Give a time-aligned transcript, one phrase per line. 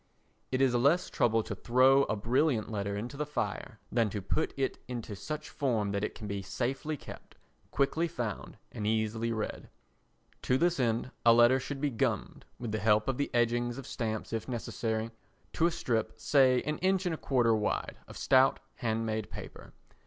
[0.51, 4.51] It is less trouble to throw a brilliant letter into the fire than to put
[4.57, 7.35] it into such form that it can be safely kept,
[7.69, 9.69] quickly found and easily read.
[10.41, 13.85] To this end a letter should be gummed, with the help of the edgings of
[13.85, 15.11] stamps if necessary,
[15.53, 19.71] to a strip, say an inch and a quarter wide, of stout hand made paper.